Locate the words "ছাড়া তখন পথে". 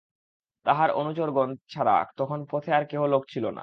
1.69-2.69